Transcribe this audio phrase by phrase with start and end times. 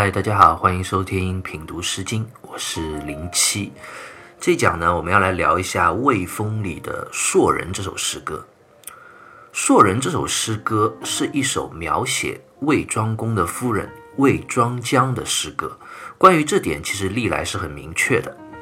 [0.00, 3.72] 嗨，大家好，欢迎收听品读诗经，我是零七。
[4.38, 8.46] 这讲呢，我们要来聊一下《魏风》里的《硕人》这首诗歌。
[9.50, 15.76] 《硕人》这首诗歌是一首描写魏庄公的夫人魏庄姜的诗歌。
[16.16, 18.30] 关于这点，其实历来是很明确的，《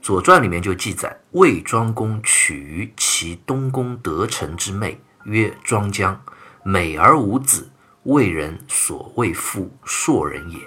[0.00, 6.18] 左传》里面就记载，魏庄公娶于其东宫得臣之妹，曰庄姜，
[6.62, 7.70] 美而无子。
[8.04, 10.58] 魏人所谓父硕人也，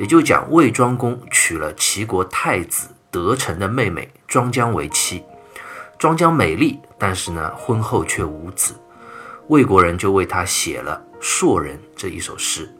[0.00, 5.22] 也就讲魏庄公娶了齐国太子得臣的妹妹庄姜为妻。
[5.98, 8.74] 庄姜美丽，但是呢，婚后却无子。
[9.48, 12.74] 魏国人就为他写了《硕人》这一首诗。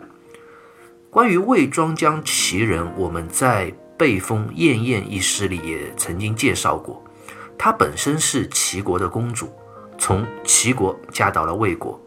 [1.11, 7.05] 关于魏庄姜齐人，我们在《背风·燕燕》一诗里也曾经介绍过。
[7.59, 9.53] 她本身是齐国的公主，
[9.99, 12.01] 从齐国嫁到了魏国。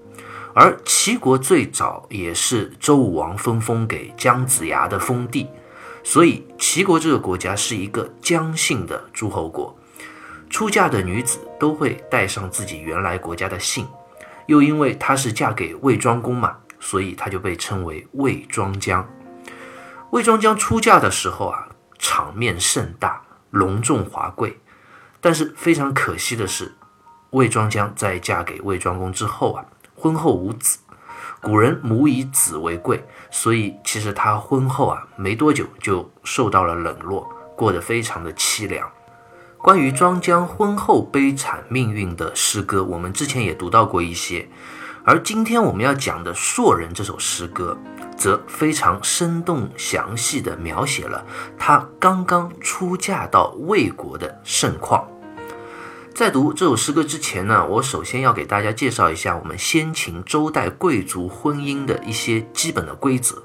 [0.56, 5.50] 而齐国最早也是周武王分封给姜子牙的封地，
[6.04, 9.76] 所以齐国这个国家是一个姜姓的诸侯国。
[10.52, 13.88] 出嫁的女子都会带上自己原来国家的姓，
[14.46, 19.10] 又因为她是嫁给魏庄公嘛，所以她就被称为魏庄姜。
[20.12, 21.68] 魏庄姜出嫁的时候啊，
[21.98, 24.60] 场面盛大，隆重华贵。
[25.20, 26.76] 但是非常可惜的是，
[27.32, 29.66] 魏庄姜在嫁给魏庄公之后啊。
[30.04, 30.80] 婚后无子，
[31.40, 33.02] 古人母以子为贵，
[33.32, 38.92] 所以其实他婚后啊没多久就受到了冷落，过得非常的凄凉。
[39.60, 44.46] 关于庄姜婚后悲惨命运的诗歌，我们之前也读到过一些，
[45.06, 47.78] 而今天我们要讲的《硕人》这首诗歌，
[48.18, 51.26] 则非常生动详细的描写了
[51.58, 55.08] 她刚刚出嫁到魏国的盛况。
[56.16, 63.42] 在读这首诗歌之前呢，我首先要给大家介绍一下我们先秦周代贵族婚姻的一些基本的规则。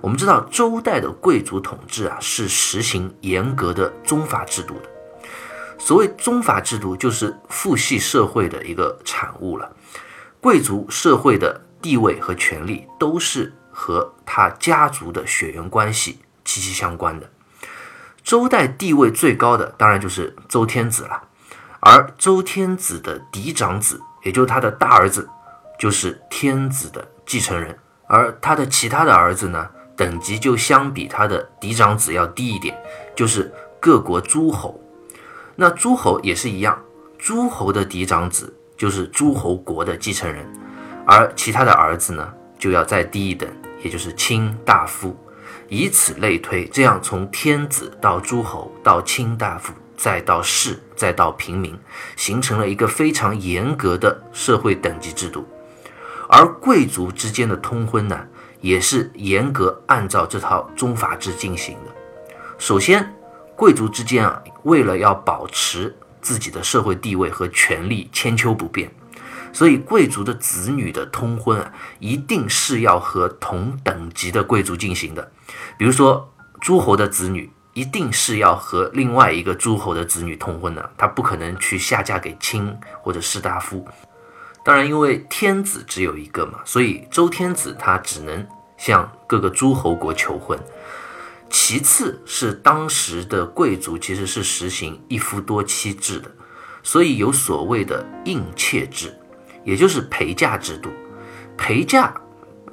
[0.00, 4.88] 我们知道周代的贵族统治啊是实行严格的宗法制度的。
[5.78, 9.70] 所谓宗法制度，就是父系社会的一个产物了。
[10.40, 17.30] 贵族社会的地位和权力都是和他家族的血缘关系息息相关的。
[18.22, 21.24] 周代地位最高的当然就是周天子了。
[21.84, 25.28] 而周天子的嫡长子，也就是他的大儿子，
[25.78, 27.78] 就是天子的继承人。
[28.06, 32.74] 而他的其他的儿子呢，等级就相比他的嫡长子要低一点，
[33.14, 34.80] 就是各国诸侯。
[35.56, 36.78] 那诸侯也是一样，
[37.18, 40.46] 诸侯的嫡长子就是诸侯国的继承人，
[41.06, 43.46] 而其他的儿子呢，就要再低一等，
[43.82, 45.14] 也就是卿大夫。
[45.68, 49.72] 以此类推，这样从天子到诸侯到卿大夫。
[50.04, 51.74] 再到士，再到平民，
[52.14, 55.48] 形成了一个非常严格的社会等级制度。
[56.28, 58.20] 而贵族之间的通婚呢，
[58.60, 61.90] 也是严格按照这套宗法制进行的。
[62.58, 63.14] 首先，
[63.56, 68.94] 贵族之间啊，为了要保持自己的社会地位和权力千秋不变，
[69.54, 75.32] 所以贵族的子女的通婚啊，一定是要和同等级的贵族进行的。
[75.78, 77.50] 比如说，诸侯的子女。
[77.74, 83.86] 一定是要和另外一个诸侯的子女通婚的，他不可能去下嫁给卿或者士大夫。
[84.64, 88.46] 当然，因为天子只有一个嘛，所以周天子他只能
[88.78, 90.58] 向各个诸侯国求婚。
[91.50, 96.30] 其次是当时的贵族其实是实行一夫多妻制的，
[96.82, 99.14] 所以有所谓的应妾制，
[99.64, 100.90] 也就是陪嫁制度。
[101.56, 102.14] 陪嫁。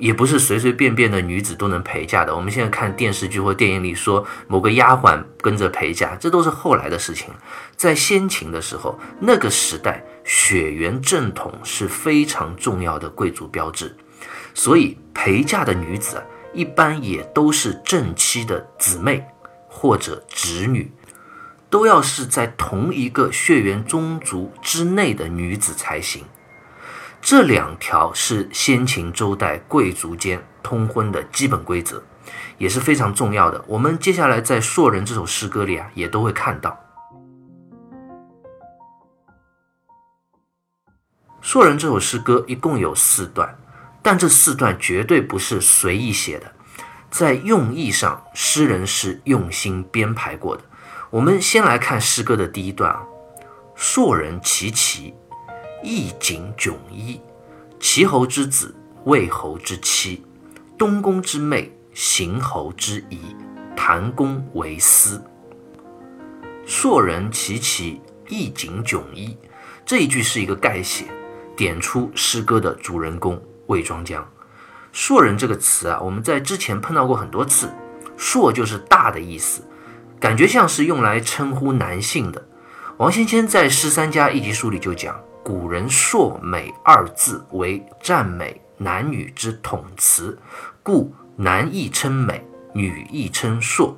[0.01, 2.35] 也不是随随便便的女子都能陪嫁的。
[2.35, 7.31] 我们现在看电视剧或电影里说某个丫鬟跟着陪嫁，这都是后来的事情。
[7.75, 13.95] 在先秦的时候，那个时代血缘正统是非常重要的贵族标志，
[14.55, 19.23] 所以陪嫁的女子一般也都是正妻的姊妹
[19.67, 20.91] 或者侄女，
[21.69, 26.25] 都要是在同一个血缘宗族之内的女子才行。
[27.21, 32.01] 这两条是先秦周代贵族间通婚的基本规则，
[32.57, 33.63] 也是非常重要的。
[33.67, 36.71] 我们接下来在《硕人》这首诗歌里啊，也都会看到。
[41.41, 43.55] 《硕人》这首诗歌一共有四段，
[44.01, 46.51] 但这四段绝对不是随意写的，
[47.11, 50.63] 在用意上，诗人是用心编排过的。
[51.11, 53.03] 我们先来看诗歌的第一段啊，
[53.75, 55.13] 《硕人其其。
[55.83, 57.19] 义景迥异，
[57.79, 58.75] 齐侯之子，
[59.05, 60.23] 魏侯之妻，
[60.77, 63.35] 东宫之妹，邢侯之姨，
[63.75, 65.23] 谭公为私。
[66.65, 67.99] 硕人其其，
[68.29, 69.35] 义景迥异。
[69.83, 71.05] 这一句是一个概写，
[71.57, 74.25] 点出诗歌的主人公魏庄姜。
[74.91, 77.69] 硕人这个词啊，我们在之前碰到过很多次，
[78.15, 79.63] 硕就是大的意思，
[80.19, 82.47] 感觉像是用来称呼男性的。
[82.97, 90.37] 王先谦在《诗三家一集书》里就讲，古人硕美二字为赞美男女之统词，
[90.83, 93.97] 故男亦称美，女亦称硕。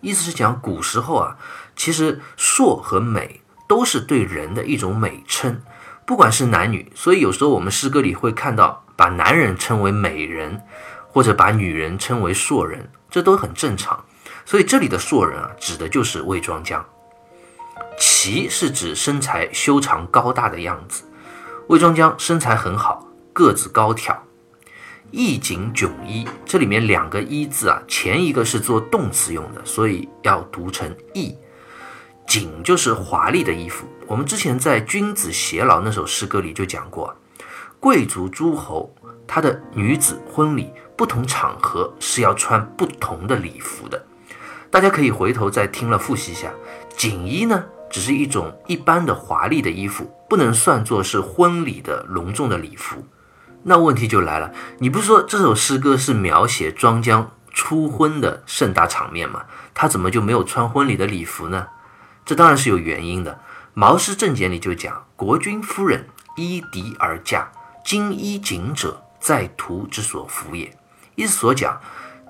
[0.00, 1.36] 意思是讲古时候啊，
[1.76, 5.60] 其实硕和美都是对人的一种美称，
[6.06, 6.90] 不管是男女。
[6.94, 8.84] 所以有时候我们诗歌里会看到。
[8.98, 10.60] 把男人称为美人，
[11.06, 14.04] 或者把女人称为硕人，这都很正常。
[14.44, 16.84] 所以这里的硕人啊，指的就是魏庄姜。
[17.98, 21.02] 奇是指身材修长高大的样子，
[21.66, 24.24] 魏庄姜身材很好，个子高挑。
[25.10, 31.34] 义景迥衣，这里面两个衣字啊，前一个是做动词用的，所以要读成义。
[32.26, 33.86] 景就是华丽的衣服。
[34.06, 37.16] 我们之前在《君子偕老》那首诗歌里就讲过。
[37.80, 38.94] 贵族诸侯，
[39.26, 44.04] 他的女子婚礼不同场合是要穿不同的礼服的。
[44.70, 46.52] 大家可以回头再听了复习一下。
[46.96, 53.04] 锦衣呢，只是一种一般的华丽的衣服，不能算作是婚礼的隆重的礼服。
[53.62, 59.44] 那问题就来了，你不是说这首诗歌是描写庄姜初婚的盛大场面吗？
[59.74, 61.66] 他怎么就没有穿婚礼的礼服呢？
[62.24, 63.32] 这当然是有原因的。
[63.74, 67.48] 《毛氏正简》里就讲，国君夫人依嫡而嫁。
[67.84, 70.76] 金衣锦者，在途之所服也。
[71.14, 71.80] 意思所讲，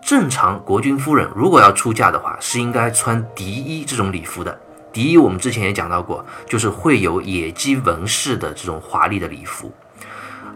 [0.02, 4.60] 正常国君夫人如果要出嫁的话，是应该穿嫡衣这种礼服的。
[4.98, 9.72] 嫡衣我们之前也讲到过，就是会有野鸡纹饰的这种华丽的礼服。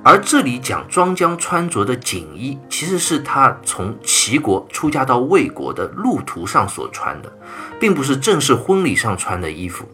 [0.02, 7.32] 而这里讲庄姜穿着的锦衣，其实是他从齐国出嫁到魏国的路途上所穿的，
[7.78, 9.88] 并不是正式婚礼上穿的衣服。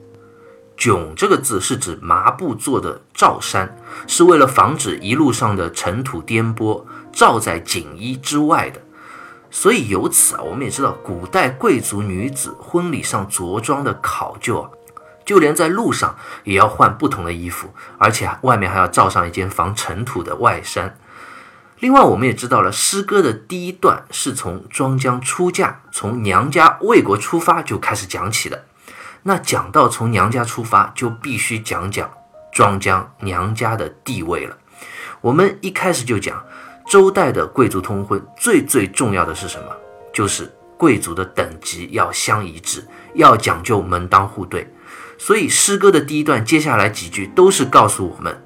[0.79, 8.81] 囧这个字是指麻布做的罩衫，是为了防止一路上的尘土颠簸罩在锦衣之外的。
[9.50, 14.71] 所以由此啊，我们也知道古代贵族女子婚礼上着装的考究啊，
[15.25, 17.69] 就连在路上也要换不同的衣服，
[17.99, 20.99] 而且啊外面还要罩上一件防尘土的外衫。
[21.81, 28.65] 另外，我们也知道了诗歌的第一段是从庄姜出嫁，从娘家魏国出发就开始讲起的。
[29.23, 32.11] 那讲到从娘家出发，就必须讲讲
[32.53, 34.59] 庄姜娘家的地位了。
[35.21, 36.45] 我们一开始就讲，
[36.88, 39.76] 周代的贵族通婚最最重要的是什么？
[40.12, 42.82] 就是贵族的等级要相一致，
[43.14, 44.67] 要讲究门当户对。
[45.19, 48.43] 所以诗歌的第一段接下来几句都是告诉我们，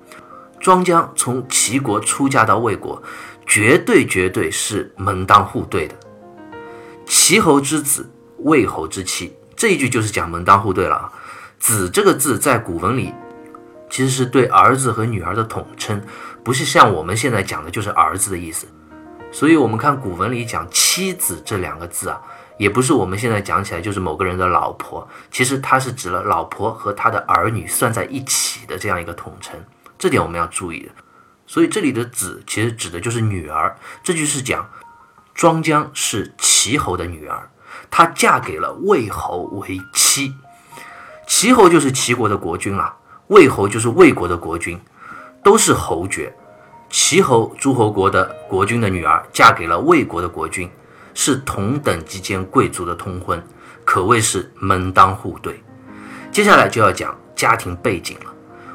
[0.58, 3.00] 庄姜从齐国出嫁到魏国，
[3.46, 5.94] 绝对绝对是门当户对的。
[7.06, 9.36] 齐侯之子，魏侯之妻。
[9.54, 11.12] 这一句就是讲门当户对了啊。
[11.60, 13.14] 子这个字在古文里
[13.92, 16.02] 其实是对儿子和女儿的统称，
[16.42, 18.66] 不是像我们现在讲的就是儿子的意思。
[19.30, 22.18] 所以，我们看古文里讲妻子这两个字啊，
[22.56, 29.62] 也不是我们现在讲起来就是某个人的老婆，其实它是指了老婆和他的儿女算在一起的这样一个统称。
[29.98, 30.92] 这点我们要注意的。
[31.46, 33.76] 所以这里的子其实指的就是女儿。
[34.02, 34.70] 这句是讲
[35.34, 37.50] 庄姜是齐侯的女儿。
[37.90, 40.34] 她嫁给了魏侯为妻，
[41.26, 42.96] 齐侯就是齐国的国君啊，
[43.29, 44.79] 魏侯就是魏国的国君，
[45.43, 46.35] 都是侯爵。
[46.91, 50.71] 齐侯诸侯国的国君的女儿嫁给了魏国的国君，
[51.14, 53.43] 是同等级间贵族的通婚，
[53.85, 55.62] 可谓是门当户对。
[56.31, 58.33] 接下来就要讲家庭背景了。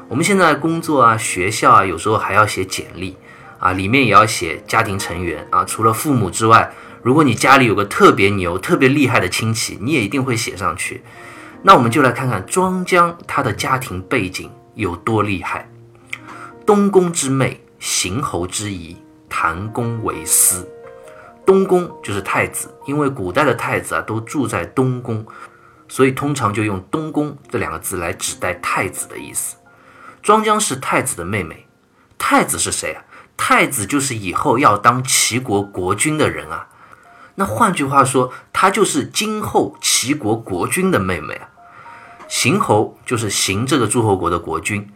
[0.08, 3.16] 我们现在工作啊、学校啊，有时候还要写简历
[3.58, 6.72] 啊，里面也要写家庭成员啊，除了父母之外。
[7.00, 11.00] 如果你家里有个特别牛、特别厉害的亲戚，你也一定会写上去。
[11.62, 15.68] 那我们就来看看庄姜他的家庭背景有多厉害。
[16.64, 18.96] 东宫之妹，邢侯之仪，
[19.28, 20.68] 谭公为司。
[21.44, 25.26] 东宫就是太子，因为古代的太子啊都住在东宫，
[25.88, 29.56] 所以通常就用东宫这两个字来指代太子的意思。
[30.22, 31.66] 庄姜是太子的妹妹，
[32.18, 33.02] 太子是谁啊？
[33.36, 36.68] 太子就是以后要当齐国国君的人啊。
[37.36, 41.47] 那换句话说，她就是今后齐国国君的妹妹啊。
[42.28, 44.88] 邢侯就是邢这个诸侯国的国君，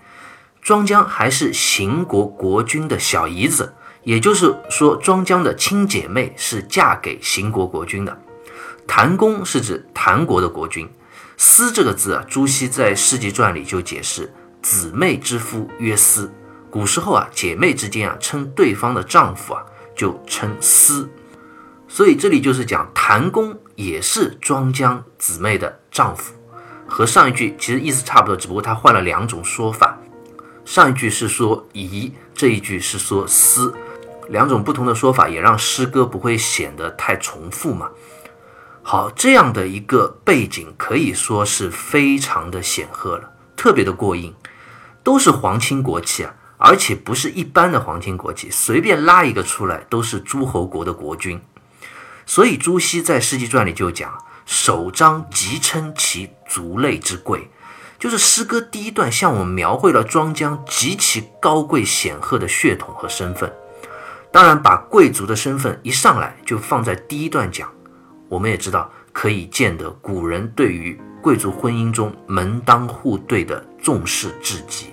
[0.61, 3.75] 庄姜还是邢国国君的小姨子，
[4.05, 8.17] 也就是说，庄姜的亲姐妹是嫁给邢国国君的。
[8.87, 10.89] 谭公是指谭国的国君。
[11.37, 16.33] 司这个字啊，朱熹在《世纪传》里就解释：姊妹之夫曰司。
[16.71, 19.65] 古时候啊，姐妹之间啊，称对方的丈夫啊，
[19.97, 21.11] 就称司。
[21.89, 26.33] 所以这里就是讲谭公也是庄姜姊妹的丈夫，
[26.93, 29.97] 和上一句其实意思差不多，只不过他换了两种说法。
[30.67, 33.75] 上一句是说疑，这一句是说思。
[34.29, 37.89] 两种不同的说法也让诗歌不会显得太重复嘛。
[38.83, 44.35] 好，这样的一个背景可以说是非常的显赫了，特别的过硬，
[45.03, 51.41] 都是皇亲国戚啊，而且不是一般的皇亲国戚，随便拉一个出来都是诸侯国的国君。
[52.27, 57.51] 所以朱熹在《世纪传》里就讲：“首章即称其族类之贵。”
[57.99, 63.53] 就是诗歌第一段向我们描绘了庄姜极其高贵显赫的血统和身份。
[64.33, 67.73] 当然，把贵族的身份一上来就放在第一段讲，
[68.29, 74.87] 我们也知道可以见得古人对于贵族婚姻中门当户对的重视至极。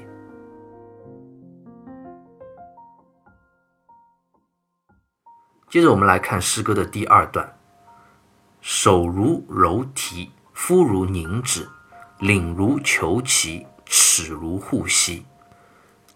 [5.67, 7.58] 接着，我们来看诗歌的第二段：
[8.61, 11.67] 手如柔荑，肤如凝脂。
[12.19, 15.25] 领如虬蛴，齿如护膝，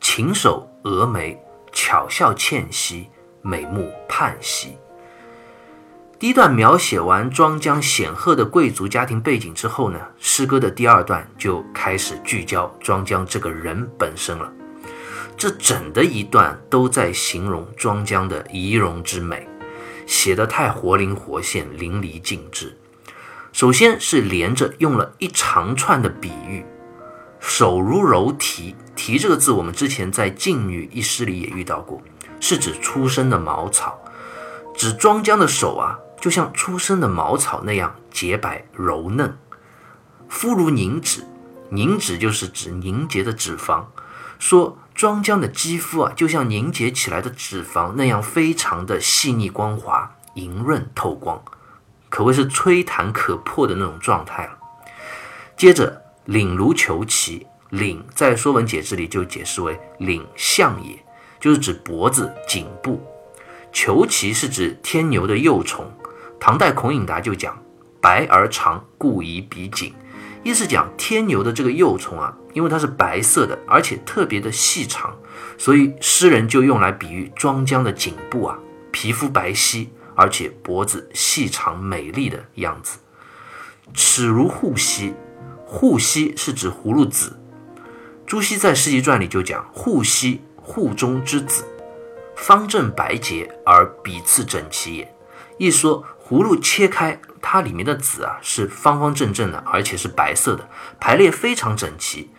[0.02, 3.08] 琴手蛾眉，巧笑倩兮，
[3.42, 4.76] 美目盼兮。
[6.20, 14.52] 第一段描写完庄姜显赫的贵族家庭背景之后呢，诗歌的第二段就开始聚焦庄姜这个人本身了。
[15.38, 19.48] 这整的一段都在形容庄姜的仪容之美，
[20.05, 22.77] 写得太活灵活现，淋漓尽致。
[23.51, 26.65] 首先是连着用了一长串的比喻，
[27.39, 32.01] 手如柔荑，荑这个字我们之前在静女一诗里也遇到过，
[32.39, 34.00] 是指出生的茅草，
[34.75, 39.38] 指庄姜的手啊，就像出生的茅草那样洁白柔嫩。
[40.27, 41.24] 肤如凝脂，
[41.69, 43.86] 凝脂就是指凝结的脂肪，
[44.39, 51.44] 说庄姜的肌肤啊，就像凝结起来的脂肪那样，非常的细腻光滑、莹润透光。
[52.10, 54.58] 可谓是吹弹可破的那种状态了。
[55.58, 61.04] 接着，领如虬蛴，领在《说文解字》里就解释为领象也，
[61.40, 63.04] 就是指脖子、颈部。
[63.74, 65.92] 虬蛴是指天牛的幼虫。
[66.40, 67.58] 唐代孔颖达就讲
[68.00, 69.94] 白而长，故以比颈，
[70.44, 75.18] 一是讲天牛的这个幼虫啊，因为它是白色的，而且特别的细长，
[75.58, 78.60] 所以诗人就用来比喻庄姜的颈部啊，
[78.92, 79.88] 皮肤白皙。
[80.16, 83.00] 而且脖子细长美丽的样子，
[83.96, 85.16] 齿如护膝，
[85.66, 87.36] 护膝是指葫芦籽。
[88.28, 91.66] 朱熹在《世纪传》里就讲：“护膝，户中之子，
[92.36, 95.16] 方正白洁而笔次整齐也。”
[95.58, 100.68] 一说葫芦切开，它里面的籽啊是方方正正的，而且是白色的，
[101.00, 102.32] 排列非常整齐，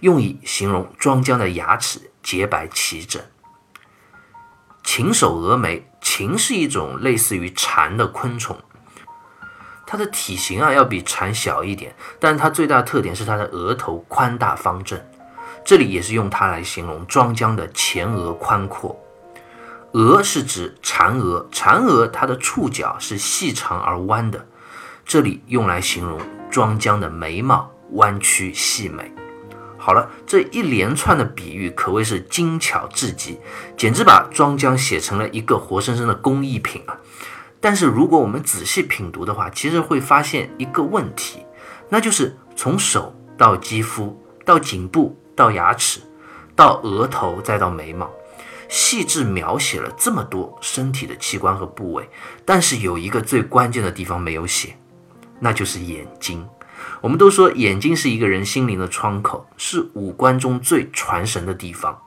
[0.00, 3.22] 用以形容庄姜的牙齿洁白齐整。
[4.82, 5.86] 禽首蛾眉。
[6.00, 8.58] 禽是一种类似于蝉的昆虫，
[9.86, 14.98] 它的体型啊要比蝉小一点，但它最大特点是它的额头宽大方正。
[15.64, 18.98] 这里也是用它来形容庄姜的前额宽阔。
[19.92, 24.46] 额是指蝉蛾，蝉蛾它的触角是细长而弯的，
[25.04, 26.18] 这里用来形容
[26.50, 29.12] 庄姜的眉毛弯曲细美。
[29.76, 33.38] 好了，这一连串的比喻可谓是精巧至极，
[33.76, 36.96] 简直把庄姜写成了一个活生生的工艺品啊！
[37.60, 41.44] 但是如果我们仔细品读的话，其实会发现一个问题，
[41.88, 46.00] 那就是从手到肌肤，到颈部，到牙齿，
[46.56, 48.08] 到额头，再到眉毛，
[48.72, 52.08] 细致描写了这么多身体的器官和部位，
[52.42, 54.74] 但是有一个最关键的地方没有写，
[55.40, 56.48] 那就是眼睛。
[57.02, 62.00] 我们都说眼睛是一个人心灵的窗口，是五官中最传神的地方。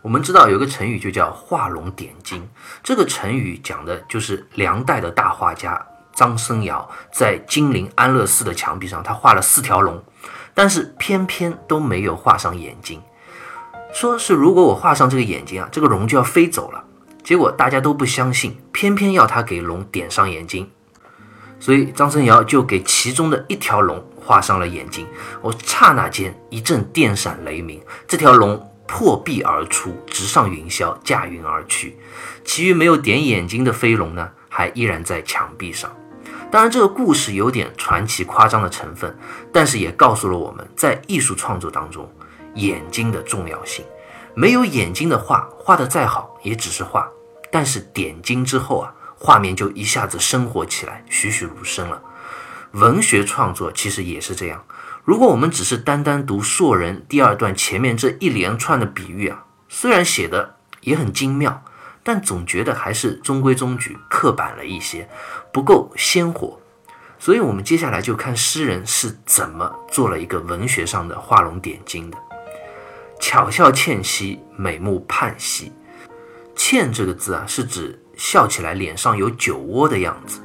[0.00, 2.48] 我们知道有个成语就叫画龙点睛，
[2.82, 10.02] 这个成语讲的就是梁代的大画家张僧繇在金陵安乐寺的墙壁上，他画了四条龙，
[10.54, 13.02] 但是偏偏都没有画上眼睛。
[13.92, 16.84] 说是如果我画上这个眼睛啊，这个龙就要飞走了。
[17.22, 20.70] 结果大家都不相信，偏偏要他给龙点上眼睛。
[21.60, 25.06] 所以张僧繇就给其中的一条龙画上了眼睛。
[25.40, 31.96] 我，刹那间一阵电闪雷鸣，这条龙破壁而出，直上云霄，驾云而去。
[32.44, 35.94] 其余没有点眼睛的飞龙呢，还依然在墙壁上。
[36.50, 39.16] 当然，这个故事有点传奇夸张的成分，
[39.52, 42.10] 但是也告诉了我们在艺术创作当中
[42.54, 43.84] 眼睛的重要性。
[44.34, 47.08] 没有眼睛的画，画得再好也只是画。
[47.50, 48.94] 但是点睛之后啊。
[49.24, 52.02] 画面就一下子生活起来，栩栩如生了。
[52.72, 54.64] 文学创作其实也是这样。
[55.04, 61.62] 如果我们只是单单读《硕人》第二段前面这一连串的比喻啊，虽然写的也很精妙，
[62.02, 65.08] 但总觉得还是中规中矩、刻板了一些，
[65.52, 66.58] 不够鲜活。
[67.20, 72.18] 所以，我们接下来就看诗人是怎么做了一个文学上的画龙点睛的。
[73.22, 75.70] 巧笑倩兮，美目盼兮。
[76.56, 80.40] 倩这个字啊，是指笑起来脸上有酒窝的样子；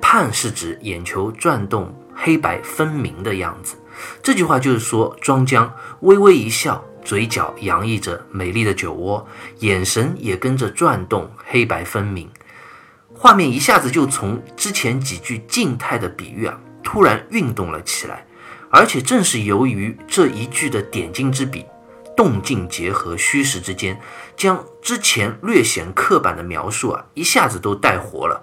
[0.00, 3.76] 盼是指眼球转动、黑白分明的样子。
[4.22, 9.28] 这句话就是说，庄姜微微一笑，嘴角洋溢着美丽的酒窝，
[9.58, 12.26] 眼神也跟着转动，黑白分明。
[13.12, 18.26] 画面一下子就从之前几句静态的比喻啊，突然运动了起来。
[18.70, 21.64] 而且正是由于这一句的点睛之笔，
[22.16, 24.00] 动静结合，虚实之间，
[24.36, 28.42] 将之前略显刻板的描述啊，一下子都带活了。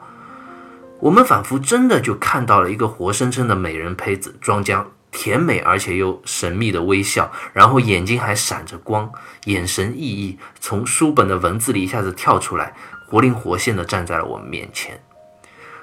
[0.99, 9.11] 我们仿佛真的就看到了一个活生生的美人胚子庄姜，甜美而且又神秘的微笑，然后眼睛还闪着光，
[9.45, 12.75] 眼神熠熠，从书本的文字里一下子跳出来，
[13.07, 15.01] 活灵活现的站在了我们面前。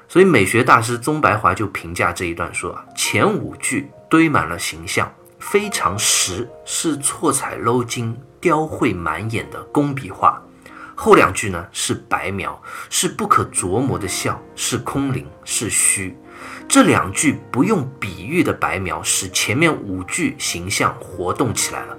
[0.07, 10.41] 所以，美学大师宗白华就评价这一段说啊，前五句堆满了形象，非常实，是错彩镂金、雕绘满眼的工笔画；
[10.95, 16.17] 后两句呢是白描，是不可琢磨的笑，是空灵，是虚。
[16.69, 21.97] 这两句不用比喻的白描，使前面五句形象活动起来了。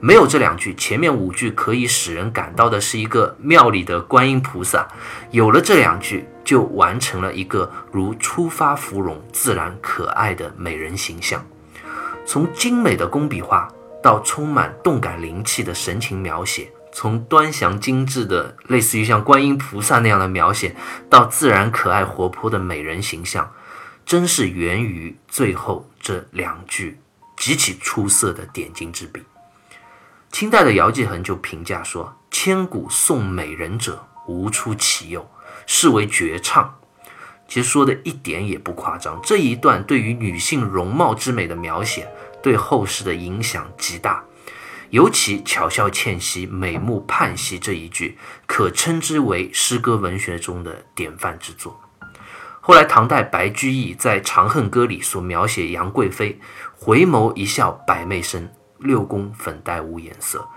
[0.00, 4.86] 没有这两句，前面五句可以使人感到的是一个庙里的观音菩萨；
[5.30, 11.44] 有了这两句，就完成了一个如初发芙蓉、自然可爱的美人形象。
[12.24, 13.68] 从精美的工笔画
[14.02, 20.74] 到充满动感灵气的神情描写，从端详精致的类似于像观音菩萨那样的描写，
[21.10, 23.52] 到自然可爱活泼的美人形象，
[24.04, 26.98] 真是源于最后这两句
[27.36, 29.22] 极其出色的点睛之笔。
[30.30, 35.28] 清代的姚继恒就评价说：“千古颂美人者，无出其右，
[35.66, 36.74] 是为绝唱。”
[37.52, 39.20] 其实说的一点也不夸张。
[39.22, 42.10] 这一段对于女性容貌之美的描写，
[42.42, 44.24] 对后世的影响极大。
[44.88, 51.78] 尤其“巧笑倩兮，美目盼兮”这一句，可称之为诗歌文学中的典范之作。
[52.62, 56.40] 后来，唐代白居易在《长恨歌》里所描写杨贵妃，
[56.74, 58.48] 回眸一笑百媚生。
[58.78, 60.48] 六宫粉黛无颜色，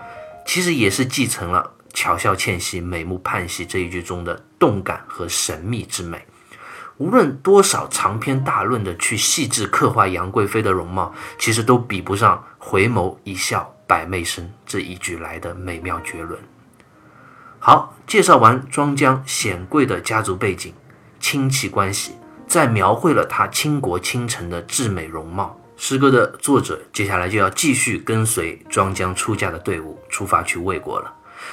[0.46, 6.26] 其实也是继承了“巧笑倩兮，美目盼兮”这一句中的动感和神秘之美。
[6.98, 16.40] 无论多少长篇大论的去细致刻画杨贵妃的容貌，其实都比不上“回眸一笑百媚生”这一句来的美妙绝伦。
[17.58, 20.72] 好，介绍完庄姜显贵的家族背景、
[21.20, 22.12] 亲戚关系，
[22.46, 25.60] 再描绘了他倾国倾城的至美容貌。
[25.76, 31.12] 诗歌的作者接下来就要继续跟随庄姜出嫁的队伍出发去魏国了。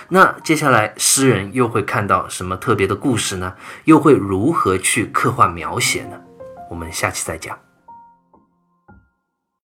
[0.10, 3.56] 那接下来诗人又会看到什么特别的故事呢？
[3.86, 6.19] 又会如何去刻画描写呢？
[6.69, 7.58] 我们下期再讲。